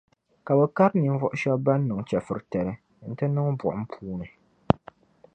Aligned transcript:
Ka 0.45 0.51
bɛ 0.57 0.65
kari 0.77 0.97
ninvuɣu 1.01 1.35
shɛba 1.41 1.63
ban 1.65 1.81
niŋ 1.87 1.99
chεfuritali 2.09 2.73
n-ti 3.09 3.25
niŋ 3.29 3.47
buɣum 3.59 3.83
puuni. 3.91 4.27